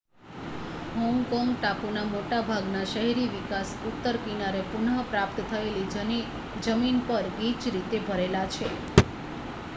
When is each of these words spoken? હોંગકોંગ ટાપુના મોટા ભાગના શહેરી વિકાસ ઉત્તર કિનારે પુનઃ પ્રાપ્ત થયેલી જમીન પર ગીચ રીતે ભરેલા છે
હોંગકોંગ 0.93 1.51
ટાપુના 1.55 2.05
મોટા 2.07 2.39
ભાગના 2.47 2.87
શહેરી 2.87 3.27
વિકાસ 3.33 3.75
ઉત્તર 3.91 4.19
કિનારે 4.23 4.65
પુનઃ 4.71 4.89
પ્રાપ્ત 5.11 5.45
થયેલી 5.47 6.19
જમીન 6.63 6.99
પર 7.07 7.33
ગીચ 7.37 7.71
રીતે 7.71 8.05
ભરેલા 8.07 8.45
છે 8.51 8.67